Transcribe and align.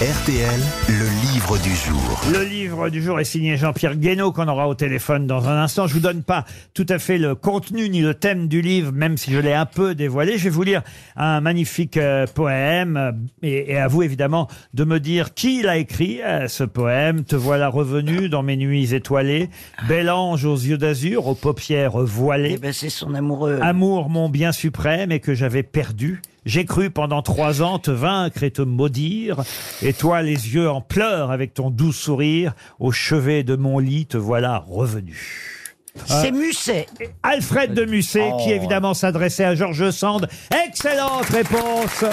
RTL, 0.00 0.60
le 0.88 1.32
livre 1.32 1.56
du 1.58 1.72
jour. 1.72 2.20
Le 2.32 2.42
livre 2.42 2.90
du 2.90 3.00
jour 3.00 3.20
est 3.20 3.24
signé 3.24 3.56
Jean-Pierre 3.56 3.94
Guénaud 3.94 4.32
qu'on 4.32 4.48
aura 4.48 4.66
au 4.66 4.74
téléphone 4.74 5.28
dans 5.28 5.48
un 5.48 5.62
instant. 5.62 5.86
Je 5.86 5.94
vous 5.94 6.00
donne 6.00 6.24
pas 6.24 6.44
tout 6.74 6.84
à 6.88 6.98
fait 6.98 7.16
le 7.16 7.36
contenu 7.36 7.88
ni 7.88 8.00
le 8.00 8.12
thème 8.12 8.48
du 8.48 8.60
livre, 8.60 8.90
même 8.90 9.16
si 9.16 9.30
je 9.30 9.38
l'ai 9.38 9.52
un 9.52 9.66
peu 9.66 9.94
dévoilé. 9.94 10.36
Je 10.36 10.44
vais 10.44 10.50
vous 10.50 10.64
lire 10.64 10.82
un 11.14 11.40
magnifique 11.40 11.96
euh, 11.96 12.26
poème 12.26 12.96
euh, 12.96 13.12
et, 13.42 13.70
et 13.70 13.78
à 13.78 13.86
vous 13.86 14.02
évidemment 14.02 14.48
de 14.74 14.82
me 14.82 14.98
dire 14.98 15.32
qui 15.32 15.62
l'a 15.62 15.76
écrit 15.76 16.20
euh, 16.22 16.48
ce 16.48 16.64
poème. 16.64 17.22
Te 17.22 17.36
voilà 17.36 17.68
revenu 17.68 18.28
dans 18.28 18.42
mes 18.42 18.56
nuits 18.56 18.94
étoilées, 18.94 19.48
bel 19.86 20.10
ange 20.10 20.44
aux 20.44 20.56
yeux 20.56 20.76
d'azur, 20.76 21.28
aux 21.28 21.36
paupières 21.36 21.98
voilées. 21.98 22.54
Eh 22.56 22.58
ben, 22.58 22.72
c'est 22.72 22.90
son 22.90 23.14
amoureux. 23.14 23.60
Amour 23.62 24.10
mon 24.10 24.28
bien 24.28 24.50
suprême 24.50 25.12
et 25.12 25.20
que 25.20 25.34
j'avais 25.34 25.62
perdu. 25.62 26.20
J'ai 26.44 26.64
cru 26.64 26.90
pendant 26.90 27.22
trois 27.22 27.62
ans 27.62 27.78
te 27.78 27.90
vaincre 27.90 28.42
et 28.42 28.50
te 28.50 28.62
maudire. 28.62 29.42
Et 29.82 29.92
toi, 29.92 30.22
les 30.22 30.54
yeux 30.54 30.68
en 30.68 30.80
pleurs 30.80 31.30
avec 31.30 31.54
ton 31.54 31.70
doux 31.70 31.92
sourire, 31.92 32.54
au 32.78 32.92
chevet 32.92 33.42
de 33.44 33.56
mon 33.56 33.78
lit, 33.78 34.06
te 34.06 34.18
voilà 34.18 34.64
revenu. 34.66 35.54
C'est 36.06 36.32
Musset. 36.32 36.86
Alfred 37.22 37.72
de 37.72 37.84
Musset, 37.84 38.32
qui 38.42 38.50
évidemment 38.50 38.94
s'adressait 38.94 39.44
à 39.44 39.54
Georges 39.54 39.90
Sand. 39.90 40.28
Excellente 40.66 41.26
réponse 41.26 42.04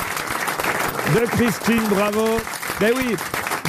de 1.15 1.25
Christine 1.25 1.83
Bravo. 1.89 2.39
Ben 2.79 2.93
oui. 2.95 3.15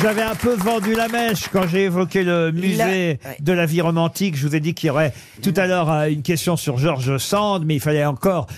J'avais 0.00 0.22
un 0.22 0.34
peu 0.34 0.54
vendu 0.54 0.94
la 0.94 1.06
mèche 1.06 1.48
quand 1.52 1.68
j'ai 1.68 1.84
évoqué 1.84 2.24
le 2.24 2.50
musée 2.50 3.20
ouais. 3.24 3.36
de 3.38 3.52
la 3.52 3.66
vie 3.66 3.80
romantique. 3.80 4.36
Je 4.36 4.48
vous 4.48 4.56
ai 4.56 4.60
dit 4.60 4.74
qu'il 4.74 4.88
y 4.88 4.90
aurait 4.90 5.12
tout 5.42 5.54
à 5.56 5.66
l'heure 5.66 5.90
euh, 5.90 6.08
une 6.08 6.22
question 6.22 6.56
sur 6.56 6.76
Georges 6.76 7.18
Sand, 7.18 7.64
mais 7.64 7.76
il 7.76 7.80
fallait 7.80 8.04
encore 8.04 8.48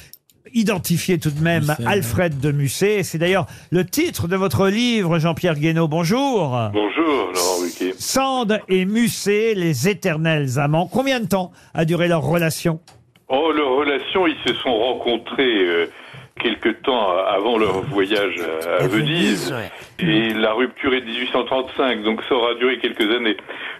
identifier 0.54 1.18
tout 1.18 1.30
de 1.30 1.42
même 1.42 1.74
Alfred 1.86 2.40
de 2.40 2.52
Musset. 2.52 3.02
C'est 3.02 3.18
d'ailleurs 3.18 3.46
le 3.70 3.84
titre 3.84 4.28
de 4.28 4.36
votre 4.36 4.68
livre, 4.68 5.18
Jean-Pierre 5.18 5.56
Guénaud. 5.56 5.88
Bonjour. 5.88 6.56
Bonjour, 6.72 7.32
Laurent 7.34 7.62
Ruquier. 7.62 7.94
Sand 7.98 8.60
et 8.68 8.84
Musset, 8.84 9.54
les 9.54 9.88
éternels 9.88 10.58
amants. 10.58 10.88
Combien 10.90 11.20
de 11.20 11.26
temps 11.26 11.52
a 11.74 11.84
duré 11.84 12.08
leur 12.08 12.22
relation? 12.22 12.80
Oh, 13.28 13.50
leur 13.52 13.76
relation, 13.76 14.26
ils 14.26 14.36
se 14.46 14.54
sont 14.54 14.76
rencontrés 14.76 15.66
euh, 15.66 15.86
quelque 16.40 16.68
temps 16.68 17.10
avant 17.26 17.58
leur 17.58 17.80
voyage 17.82 18.40
à, 18.80 18.86
Venise. 18.86 19.54
Et 19.98 20.34
la 20.34 20.52
rupture 20.52 20.92
est 20.94 21.00
de 21.00 21.06
1835, 21.06 22.02
donc 22.02 22.20
ça 22.28 22.34
aura 22.34 22.54
duré 22.54 22.78
quelques 22.78 23.10
années. 23.14 23.36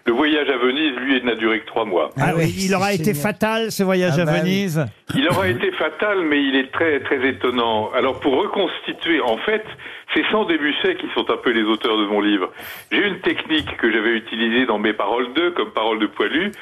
Le 0.06 0.12
voyage 0.12 0.48
à 0.50 0.58
Venise, 0.58 0.94
lui, 0.96 1.22
n'a 1.22 1.34
duré 1.34 1.60
que 1.60 1.66
trois 1.66 1.86
mois. 1.86 2.10
Ah 2.20 2.32
oui, 2.36 2.44
oui, 2.44 2.66
il 2.66 2.74
aura 2.74 2.92
été 2.92 3.04
génial. 3.14 3.22
fatal 3.22 3.72
ce 3.72 3.82
voyage 3.82 4.14
Ah 4.18 4.22
à 4.22 4.24
bah 4.26 4.32
oui. 4.34 4.40
Venise. 4.40 4.84
Il 5.14 5.26
aura 5.28 5.48
été 5.48 5.72
fatal, 5.72 6.22
mais 6.28 6.42
il 6.42 6.56
est 6.56 6.70
très 6.72 7.00
très 7.00 7.26
étonnant. 7.26 7.90
Alors 7.94 8.20
pour 8.20 8.34
reconstituer, 8.36 9.20
en 9.22 9.38
fait, 9.38 9.64
c'est 10.12 10.22
Sand 10.30 10.50
et 10.50 10.58
Musset 10.58 10.96
qui 10.96 11.06
sont 11.14 11.30
un 11.30 11.38
peu 11.38 11.50
les 11.52 11.62
auteurs 11.62 11.96
de 11.96 12.04
mon 12.06 12.20
livre. 12.20 12.50
J'ai 12.92 13.06
une 13.06 13.20
technique 13.20 13.76
que 13.78 13.90
j'avais 13.90 14.10
utilisée 14.16 14.66
dans 14.66 14.78
mes 14.78 14.92
paroles 14.92 15.32
d'eux, 15.32 15.52
comme 15.52 15.70
paroles 15.72 16.00
de 16.00 16.06
poilu. 16.06 16.52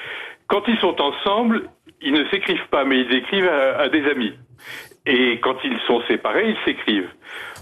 Quand 0.46 0.62
ils 0.68 0.78
sont 0.78 0.96
ensemble, 1.00 1.62
ils 2.00 2.12
ne 2.12 2.24
s'écrivent 2.30 2.68
pas, 2.70 2.84
mais 2.84 3.00
ils 3.00 3.12
écrivent 3.14 3.48
à, 3.48 3.80
à 3.82 3.88
des 3.88 4.04
amis. 4.08 4.34
Et 5.04 5.40
quand 5.40 5.56
ils 5.64 5.78
sont 5.88 6.00
séparés, 6.06 6.50
ils 6.50 6.64
s'écrivent. 6.64 7.10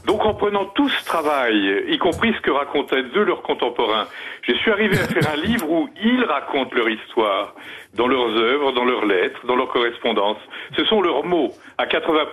Donc 0.06 0.24
en 0.24 0.34
prenant 0.34 0.64
tout 0.66 0.88
ce 0.88 1.04
travail, 1.04 1.84
y 1.88 1.98
compris 1.98 2.32
ce 2.34 2.40
que 2.40 2.50
racontaient 2.50 3.02
eux 3.16 3.24
leurs 3.24 3.42
contemporains, 3.42 4.06
je 4.42 4.54
suis 4.54 4.70
arrivé 4.70 4.96
à 4.98 5.06
faire 5.06 5.32
un 5.32 5.36
livre 5.36 5.70
où 5.70 5.88
ils 6.02 6.24
racontent 6.24 6.74
leur 6.74 6.88
histoire, 6.88 7.54
dans 7.94 8.06
leurs 8.06 8.36
œuvres, 8.36 8.72
dans 8.72 8.84
leurs 8.84 9.04
lettres, 9.04 9.44
dans 9.46 9.56
leurs 9.56 9.68
correspondances. 9.68 10.38
Ce 10.76 10.84
sont 10.84 11.02
leurs 11.02 11.24
mots, 11.24 11.52
à 11.78 11.86
80%. 11.86 12.26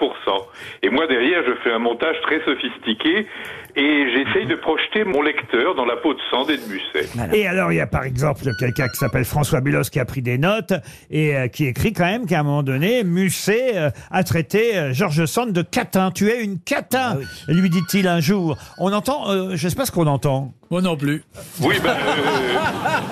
Et 0.84 0.90
moi 0.90 1.08
derrière, 1.08 1.42
je 1.46 1.54
fais 1.64 1.72
un 1.72 1.80
montage 1.80 2.16
très 2.22 2.44
sophistiqué 2.46 3.28
et 3.76 4.06
j'essaye 4.12 4.48
de 4.48 4.56
projeter 4.56 5.04
mon 5.04 5.22
lecteur 5.22 5.76
dans 5.76 5.86
la 5.86 5.98
peau 5.98 6.14
de 6.14 6.20
Sand 6.32 6.50
et 6.50 6.58
de 6.58 6.64
Musset. 6.64 7.08
Et 7.34 7.48
alors, 7.48 7.72
il 7.72 7.76
y 7.76 7.82
a 7.82 7.88
par 7.88 8.04
exemple 8.04 8.44
quelqu'un 8.60 8.88
qui 8.88 8.98
s'appelle 8.98 9.24
François 9.24 9.62
Bulos 9.62 9.84
qui 9.92 10.00
a 10.00 10.06
pris 10.06 10.24
des 10.24 10.40
notes 10.40 10.74
et 11.12 11.36
euh, 11.36 11.48
qui 11.48 11.68
écrit 11.68 11.94
quand 11.94 12.06
même 12.06 12.26
qu'à 12.26 12.40
un 12.40 12.44
moment 12.44 12.64
donné, 12.64 13.04
Musset 13.04 13.74
euh, 13.76 13.90
a 14.10 14.24
traité 14.24 14.78
euh, 14.78 14.94
Georges 14.94 15.26
Sand 15.26 15.54
de 15.54 15.62
catin. 15.62 16.10
Tu 16.10 16.30
es 16.30 16.44
une 16.44 16.60
catin, 16.60 17.20
lui 17.62 17.70
dit-il 17.70 18.08
un 18.08 18.20
jour. 18.20 18.58
On 18.78 18.92
entend, 18.94 19.30
euh, 19.30 19.56
je 19.56 19.68
sais 19.68 19.76
pas 19.76 19.86
ce 19.86 19.92
qu'on 19.92 20.08
entend. 20.08 20.54
Moi 20.70 20.82
non 20.82 20.98
plus. 20.98 21.24
Oui, 21.62 21.76
ben, 21.82 21.92
euh, 21.92 22.58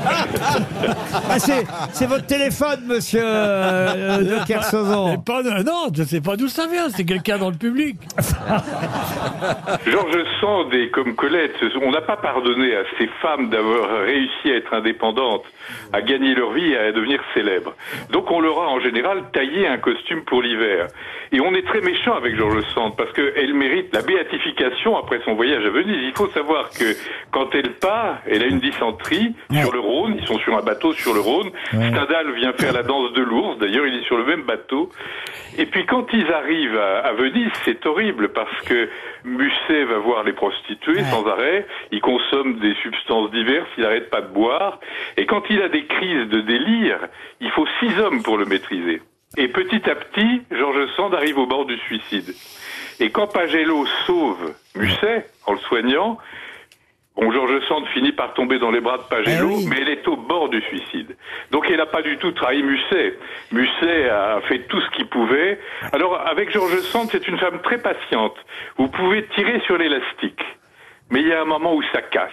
Ah, 1.30 1.40
c'est, 1.40 1.66
c'est 1.94 2.06
votre 2.06 2.26
téléphone, 2.26 2.82
monsieur 2.88 3.22
euh, 3.24 4.18
de 4.18 4.46
Kersauzon. 4.46 5.18
pas, 5.20 5.42
non, 5.42 5.88
je 5.96 6.04
sais 6.04 6.22
pas 6.22 6.36
d'où 6.36 6.48
ça 6.48 6.68
vient. 6.68 6.90
C'est 6.90 7.06
quelqu'un 7.06 7.38
dans 7.38 7.50
le 7.50 7.56
public. 7.56 7.98
Georges 9.88 10.26
Sand 10.42 10.74
et 10.74 10.90
comme 10.90 11.16
Colette, 11.16 11.56
on 11.82 11.92
n'a 11.92 12.02
pas 12.02 12.18
pardonné 12.18 12.76
à 12.76 12.84
ces 12.98 13.08
femmes 13.22 13.50
d'avoir 13.50 14.02
réussi 14.02 14.52
à 14.52 14.56
être 14.58 14.74
indépendantes, 14.74 15.46
à 15.94 16.02
gagner 16.02 16.36
leur 16.36 16.52
vie 16.52 16.72
et 16.72 16.78
à 16.78 16.92
devenir 16.92 17.22
célèbres. 17.34 17.74
Donc 18.12 18.30
on 18.32 18.42
leur 18.42 18.60
a 18.60 18.68
en 18.68 18.80
général 18.80 19.24
taillé 19.34 19.68
un 19.68 19.78
costume 19.78 20.24
pour 20.26 20.42
l'hiver. 20.42 20.88
Et 21.32 21.40
on 21.42 21.54
est 21.54 21.66
très 21.66 21.82
méchant 21.82 22.16
avec 22.16 22.36
Georges 22.36 22.64
Sand 22.74 22.96
parce 22.98 23.12
qu'elle 23.14 23.54
mérite 23.54 23.94
la 23.94 24.02
béatification 24.02 24.98
après 24.98 25.20
son 25.26 25.34
voyage 25.36 25.66
à 25.66 25.70
Venise. 25.70 26.00
Il 26.04 26.14
faut 26.16 26.30
savoir 26.30 26.70
que 26.70 26.96
quand 27.32 27.45
elle 27.54 27.74
part, 27.74 28.20
elle 28.26 28.44
a 28.44 28.48
une 28.48 28.60
dysenterie 28.60 29.36
sur 29.52 29.72
le 29.72 29.80
Rhône. 29.80 30.18
Ils 30.20 30.28
sont 30.28 30.40
sur 30.40 30.58
un 30.58 30.62
bateau 30.62 30.94
sur 30.94 31.14
le 31.14 31.20
Rhône. 31.20 31.52
Stendhal 31.68 32.34
vient 32.34 32.54
faire 32.54 32.74
la 32.74 32.84
danse 32.84 33.14
de 33.14 33.22
l'ours. 33.22 33.58
D'ailleurs, 33.60 33.86
il 33.86 33.96
est 33.96 34.06
sur 34.06 34.18
le 34.18 34.26
même 34.26 34.44
bateau. 34.44 34.90
Et 35.58 35.66
puis 35.66 35.86
quand 35.86 36.06
ils 36.14 36.32
arrivent 36.32 36.78
à, 36.78 37.00
à 37.00 37.14
Venise, 37.14 37.52
c'est 37.64 37.86
horrible 37.86 38.30
parce 38.30 38.62
que 38.64 38.90
Musset 39.24 39.86
va 39.86 39.98
voir 39.98 40.24
les 40.24 40.34
prostituées 40.34 41.04
sans 41.06 41.26
arrêt, 41.28 41.66
il 41.92 42.02
consomme 42.02 42.60
des 42.60 42.76
substances 42.76 43.32
diverses, 43.32 43.68
il 43.78 43.84
n'arrête 43.84 44.10
pas 44.10 44.22
de 44.22 44.28
boire, 44.28 44.80
et 45.18 45.26
quand 45.26 45.44
il 45.50 45.62
a 45.62 45.70
des 45.70 45.86
crises 45.86 46.30
de 46.30 46.42
délire, 46.42 47.00
il 47.42 47.50
faut 47.52 47.66
six 47.80 48.00
hommes 48.00 48.22
pour 48.22 48.38
le 48.38 48.46
maîtriser. 48.46 49.02
Et 49.38 49.48
petit 49.48 49.90
à 49.90 49.96
petit, 49.96 50.44
Georges 50.52 50.88
Sand 50.96 51.14
arrive 51.14 51.38
au 51.38 51.46
bord 51.46 51.66
du 51.66 51.78
suicide. 51.80 52.34
Et 53.00 53.10
quand 53.10 53.28
Pagello 53.28 53.86
sauve 54.06 54.54
Musset 54.76 55.26
en 55.46 55.54
le 55.54 55.60
soignant, 55.60 56.18
Bon, 57.16 57.32
Georges 57.32 57.62
Sand 57.68 57.86
finit 57.94 58.12
par 58.12 58.34
tomber 58.34 58.60
dans 58.60 58.72
les 58.72 58.82
bras 58.82 58.98
de 58.98 59.04
Pagello, 59.04 59.52
Eh 59.54 59.56
oui. 59.56 59.68
mais 59.70 59.78
elle 59.82 59.90
est 59.90 60.08
au 60.08 60.18
bord 60.18 60.50
du 60.50 60.62
suicide. 60.64 61.16
Donc 61.52 61.66
elle 61.70 61.78
n'a 61.78 61.86
pas 61.86 62.02
du 62.02 62.18
tout 62.18 62.32
trahi 62.32 62.62
Musset. 62.62 63.18
Musset 63.54 64.10
a 64.10 64.42
fait 64.50 64.60
tout 64.68 64.82
ce 64.82 64.90
qu'il 64.92 65.08
pouvait. 65.08 65.58
Alors 65.94 66.20
avec 66.28 66.52
Georges 66.52 66.82
Sand, 66.82 67.08
c'est 67.12 67.26
une 67.28 67.38
femme 67.38 67.62
très 67.64 67.78
patiente. 67.78 68.36
Vous 68.78 68.90
pouvez 68.90 69.26
tirer 69.36 69.62
sur 69.66 69.78
l'élastique. 69.78 70.42
Mais 71.12 71.22
il 71.22 71.28
y 71.28 71.34
a 71.34 71.42
un 71.42 71.46
moment 71.46 71.74
où 71.76 71.84
ça 71.94 72.02
casse. 72.02 72.32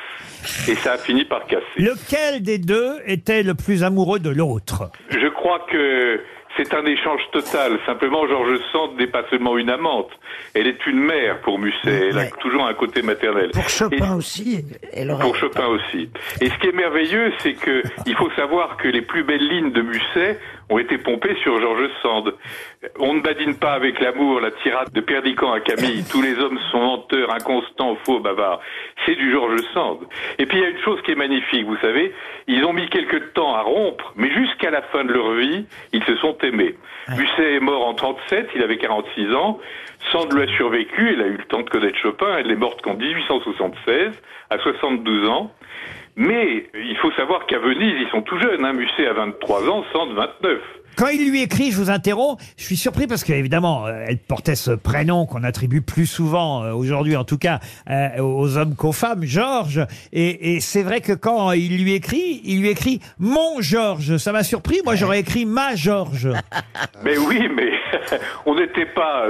Et 0.69 0.75
ça 0.77 0.93
a 0.95 0.97
fini 0.99 1.25
par 1.27 1.45
casser. 1.47 1.63
Lequel 1.77 2.43
des 2.43 2.59
deux 2.59 2.95
était 3.07 3.43
le 3.43 3.55
plus 3.55 3.85
amoureux 3.85 4.19
de 4.19 4.31
l'autre? 4.31 4.91
Je 5.11 5.29
crois 5.29 5.61
que 5.71 6.21
c'est 6.57 6.75
un 6.75 6.85
échange 6.85 7.21
total. 7.33 7.79
Simplement, 7.87 8.27
Georges 8.27 8.59
Sand 8.73 8.97
n'est 8.99 9.07
pas 9.07 9.23
seulement 9.31 9.57
une 9.59 9.71
amante. 9.71 10.11
Elle 10.55 10.67
est 10.67 10.87
une 10.87 10.99
mère 11.01 11.41
pour 11.41 11.59
Musset. 11.59 12.09
Elle 12.11 12.19
a 12.19 12.27
toujours 12.31 12.67
un 12.67 12.75
côté 12.75 13.03
maternel. 13.03 13.51
Pour 13.53 13.69
Chopin 13.69 14.13
Et- 14.13 14.17
aussi, 14.17 14.65
elle. 14.93 15.17
Pour 15.21 15.37
Chopin 15.37 15.67
aussi. 15.67 16.11
Et 16.41 16.49
ce 16.49 16.59
qui 16.59 16.69
est 16.69 16.73
merveilleux, 16.77 17.33
c'est 17.39 17.55
que 17.55 17.83
il 18.07 18.15
faut 18.17 18.31
savoir 18.37 18.77
que 18.77 18.89
les 18.89 19.03
plus 19.03 19.25
belles 19.25 19.47
lignes 19.49 19.73
de 19.73 19.83
Musset 19.83 20.39
ont 20.73 20.79
été 20.79 20.97
pompées 20.97 21.37
sur 21.43 21.61
Georges 21.61 21.91
Sand. 22.01 22.35
On 22.99 23.15
ne 23.15 23.21
badine 23.21 23.59
pas 23.59 23.73
avec 23.73 24.01
l'amour, 24.01 24.41
la 24.41 24.51
tirade 24.51 24.91
de 24.93 25.01
Perdican 25.01 25.53
à 25.53 25.61
Camille. 25.61 26.03
Tous 26.11 26.23
les 26.23 26.39
hommes 26.39 26.59
sont 26.71 26.81
menteurs, 26.81 27.33
inconstants, 27.35 27.97
faux, 28.05 28.21
bavards. 28.21 28.61
C'est 29.05 29.15
du 29.15 29.31
Georges 29.31 29.61
Sand. 29.75 29.99
Et 30.39 30.47
puis 30.47 30.59
il 30.59 30.63
y 30.63 30.67
a 30.67 30.71
une 30.71 30.81
chose 30.81 31.01
qui 31.03 31.13
est 31.13 31.17
magnifique, 31.17 31.67
vous 31.67 31.77
savez, 31.77 32.13
ils 32.47 32.65
ont 32.65 32.73
mis 32.73 32.89
quelque 32.89 33.17
temps 33.35 33.55
à 33.55 33.61
rompre, 33.61 34.13
mais 34.17 34.31
jusqu'à 34.33 34.71
la 34.71 34.83
fin 34.83 35.05
de 35.05 35.13
leur 35.13 35.33
vie, 35.33 35.67
ils 35.93 36.05
se 36.05 36.17
sont 36.17 36.37
aimés. 36.43 36.75
Musset 37.17 37.57
est 37.57 37.61
mort 37.61 37.87
en 37.87 37.95
37, 37.95 38.51
il 38.55 38.63
avait 38.63 38.79
46 38.79 39.35
ans. 39.35 39.59
Sand 40.11 40.33
lui 40.33 40.43
a 40.43 40.57
survécu, 40.57 41.13
elle 41.13 41.21
a 41.21 41.27
eu 41.27 41.37
le 41.37 41.45
temps 41.45 41.63
de 41.63 41.69
connaître 41.69 41.99
Chopin, 41.99 42.39
elle 42.39 42.51
est 42.51 42.57
morte 42.57 42.81
qu'en 42.81 42.95
1876, 42.95 44.13
à 44.51 44.59
72 44.59 45.29
ans. 45.29 45.53
Mais 46.17 46.67
il 46.75 46.97
faut 47.01 47.13
savoir 47.13 47.47
qu'à 47.47 47.59
Venise, 47.59 47.95
ils 48.01 48.09
sont 48.11 48.23
tout 48.23 48.39
jeunes. 48.39 48.65
Hein. 48.65 48.73
Musset 48.75 49.07
a 49.07 49.15
23 49.15 49.69
ans, 49.69 49.85
Sand 49.93 50.13
29. 50.15 50.61
Quand 50.97 51.09
il 51.09 51.31
lui 51.31 51.41
écrit, 51.41 51.71
je 51.71 51.79
vous 51.79 51.91
interromps, 51.91 52.43
je 52.59 52.65
suis 52.65 52.77
surpris 52.77 53.07
parce 53.07 53.25
qu'évidemment, 53.25 53.87
euh, 53.87 54.05
elle 54.07 54.19
portait 54.19 54.55
ce 54.55 54.73
prénom 54.73 55.25
qu'on 55.25 55.43
attribue 55.43 55.81
plus 55.81 56.05
souvent, 56.05 56.65
euh, 56.65 56.73
aujourd'hui 56.73 57.17
en 57.17 57.25
tout 57.25 57.39
cas, 57.39 57.61
euh, 57.89 58.19
aux 58.19 58.59
hommes 58.59 58.75
qu'aux 58.75 58.93
femmes, 58.93 59.25
Georges. 59.25 59.87
Et, 60.13 60.55
et 60.55 60.61
c'est 60.61 60.83
vrai 60.83 61.01
que 61.01 61.13
quand 61.13 61.53
il 61.53 61.83
lui 61.83 61.95
écrit, 61.95 62.43
il 62.45 62.61
lui 62.61 62.69
écrit 62.69 63.01
«Mon 63.19 63.61
Georges». 63.61 64.17
Ça 64.19 64.33
m'a 64.33 64.43
surpris, 64.43 64.81
moi 64.85 64.95
j'aurais 64.95 65.21
écrit 65.21 65.45
«Ma 65.47 65.75
Georges 65.77 66.29
Mais 67.05 67.17
oui, 67.17 67.49
mais 67.57 67.73
on 68.47 68.55
n'était 68.55 68.87
pas, 68.87 69.27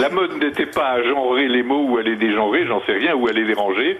la 0.00 0.08
mode 0.08 0.32
n'était 0.42 0.66
pas 0.66 0.92
à 0.92 1.02
genrer 1.02 1.48
les 1.48 1.62
mots 1.62 1.86
ou 1.88 1.98
à 1.98 2.02
les 2.02 2.16
dégenrer, 2.16 2.66
j'en 2.66 2.82
sais 2.84 2.92
rien, 2.92 3.14
ou 3.14 3.26
à 3.28 3.32
les 3.32 3.44
déranger. 3.44 3.98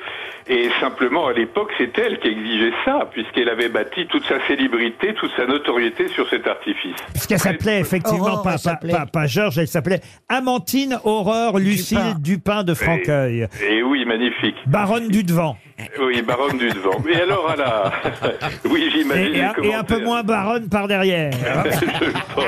Et 0.49 0.69
simplement, 0.81 1.27
à 1.27 1.33
l'époque, 1.33 1.73
c'est 1.77 1.97
elle 1.99 2.21
qui 2.21 2.29
exigeait 2.29 2.73
ça, 2.85 3.09
puisqu'elle 3.11 3.49
avait 3.49 3.69
bâti 3.69 4.07
toute 4.07 4.25
sa 4.27 4.39
célébrité, 4.47 5.13
toute 5.15 5.33
sa 5.37 5.45
notoriété 5.47 6.07
sur 6.09 6.29
cet 6.29 6.47
artifice.». 6.47 6.95
Parce 7.13 7.27
qu'elle 7.27 7.39
s'appelait 7.41 7.81
effectivement 7.81 8.27
Aurore, 8.27 8.43
pas, 8.43 8.57
pas, 8.63 8.77
pas- 8.77 9.07
pas 9.07 9.27
Georges, 9.27 9.59
elle 9.59 9.67
s'appelait 9.67 10.01
Amantine 10.29 10.99
Aurore 11.05 11.59
Lucille 11.59 12.15
Dupin, 12.21 12.62
de 12.62 12.75
Franqueuil. 12.75 13.49
Et 13.69 13.83
oui, 13.83 14.05
magnifique. 14.05 14.57
Baronne 14.67 15.09
du 15.09 15.25
Devant. 15.25 15.57
Oui, 16.01 16.23
baronne 16.23 16.57
du 16.57 16.71
devant. 16.71 16.97
Et 17.07 17.17
alors, 17.21 17.51
à 17.51 17.57
la... 17.57 17.93
Oui, 18.71 18.89
j'imagine. 18.95 19.35
Et, 19.35 19.43
un- 19.43 19.53
et 19.62 19.75
un 19.75 19.85
peu 19.85 20.03
moins 20.03 20.23
baronne 20.23 20.71
par 20.71 20.89
derrière. 20.89 21.31
Je 21.65 22.07
le 22.07 22.12
pense. 22.35 22.45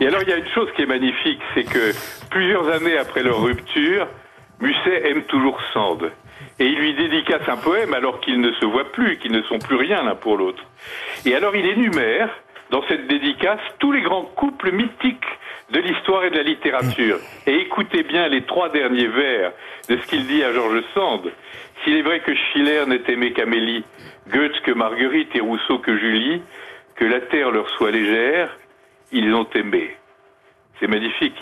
Et 0.00 0.06
alors, 0.06 0.20
il 0.22 0.28
y 0.28 0.32
a 0.34 0.36
une 0.36 0.48
chose 0.54 0.65
qui 0.72 0.82
est 0.82 0.86
magnifique, 0.86 1.40
c'est 1.54 1.64
que 1.64 1.92
plusieurs 2.30 2.68
années 2.68 2.98
après 2.98 3.22
leur 3.22 3.42
rupture, 3.42 4.08
Musset 4.60 5.10
aime 5.10 5.22
toujours 5.24 5.60
Sand. 5.72 6.10
Et 6.58 6.66
il 6.66 6.78
lui 6.78 6.94
dédicace 6.94 7.48
un 7.48 7.56
poème 7.56 7.92
alors 7.94 8.20
qu'ils 8.20 8.40
ne 8.40 8.52
se 8.52 8.64
voient 8.64 8.90
plus, 8.92 9.18
qu'ils 9.18 9.32
ne 9.32 9.42
sont 9.42 9.58
plus 9.58 9.76
rien 9.76 10.02
l'un 10.02 10.14
pour 10.14 10.36
l'autre. 10.36 10.62
Et 11.24 11.34
alors, 11.34 11.54
il 11.54 11.66
énumère, 11.66 12.30
dans 12.70 12.82
cette 12.88 13.06
dédicace, 13.06 13.60
tous 13.78 13.92
les 13.92 14.02
grands 14.02 14.24
couples 14.24 14.72
mythiques 14.72 15.24
de 15.70 15.80
l'histoire 15.80 16.24
et 16.24 16.30
de 16.30 16.36
la 16.36 16.42
littérature. 16.42 17.18
Et 17.46 17.56
écoutez 17.56 18.02
bien 18.02 18.28
les 18.28 18.42
trois 18.42 18.68
derniers 18.70 19.08
vers 19.08 19.52
de 19.88 19.96
ce 19.96 20.06
qu'il 20.06 20.26
dit 20.26 20.42
à 20.42 20.52
Georges 20.52 20.84
Sand. 20.94 21.30
S'il 21.84 21.96
est 21.96 22.02
vrai 22.02 22.20
que 22.20 22.34
Schiller 22.34 22.84
n'ait 22.86 23.02
aimé 23.08 23.32
qu'Amélie, 23.32 23.84
Goethe 24.28 24.60
que 24.62 24.72
Marguerite 24.72 25.34
et 25.34 25.40
Rousseau 25.40 25.78
que 25.78 25.96
Julie, 25.96 26.42
que 26.94 27.04
la 27.04 27.20
terre 27.20 27.50
leur 27.50 27.68
soit 27.70 27.90
légère, 27.90 28.56
ils 29.12 29.34
ont 29.34 29.46
aimé. 29.54 29.94
C'est 30.80 30.86
magnifique. 30.88 31.36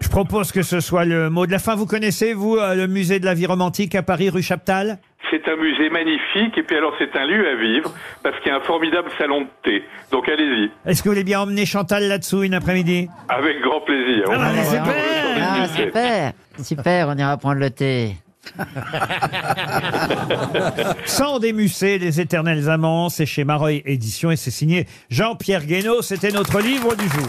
Je 0.00 0.08
propose 0.08 0.50
que 0.50 0.62
ce 0.62 0.80
soit 0.80 1.04
le 1.04 1.28
mot 1.28 1.46
de 1.46 1.52
la 1.52 1.58
fin. 1.58 1.74
Vous 1.74 1.84
connaissez, 1.86 2.32
vous, 2.32 2.56
euh, 2.56 2.74
le 2.74 2.86
musée 2.86 3.20
de 3.20 3.26
la 3.26 3.34
vie 3.34 3.44
romantique 3.46 3.94
à 3.94 4.02
Paris, 4.02 4.30
rue 4.30 4.42
Chaptal? 4.42 4.98
C'est 5.30 5.46
un 5.46 5.56
musée 5.56 5.90
magnifique 5.90 6.56
et 6.56 6.62
puis 6.62 6.76
alors 6.76 6.92
c'est 6.98 7.14
un 7.16 7.26
lieu 7.26 7.46
à 7.46 7.54
vivre 7.54 7.92
parce 8.24 8.36
qu'il 8.40 8.50
y 8.50 8.54
a 8.54 8.56
un 8.56 8.62
formidable 8.62 9.08
salon 9.18 9.42
de 9.42 9.46
thé. 9.62 9.84
Donc 10.10 10.28
allez-y, 10.28 10.70
Est-ce 10.90 11.02
que 11.02 11.08
vous 11.08 11.14
voulez 11.14 11.24
bien 11.24 11.40
emmener 11.40 11.66
Chantal 11.66 12.08
là-dessous 12.08 12.42
une 12.42 12.54
après-midi? 12.54 13.08
Avec 13.28 13.60
grand 13.60 13.82
plaisir. 13.82 14.24
Ah, 14.28 14.38
bah, 14.38 14.64
super. 14.64 14.94
Ah, 15.38 15.68
super, 15.68 16.32
super, 16.64 17.08
on 17.10 17.16
ira 17.16 17.36
prendre 17.36 17.60
le 17.60 17.70
thé. 17.70 18.16
Sans 21.04 21.38
des 21.38 21.52
musées, 21.52 21.98
les 21.98 22.20
éternels 22.20 22.68
amants, 22.68 23.08
c'est 23.10 23.26
chez 23.26 23.44
Mareuil 23.44 23.82
Édition 23.84 24.30
et 24.30 24.36
c'est 24.36 24.50
signé 24.50 24.86
Jean-Pierre 25.10 25.66
Guénaud. 25.66 26.02
C'était 26.02 26.32
notre 26.32 26.60
livre 26.60 26.96
du 26.96 27.04
jour. 27.08 27.28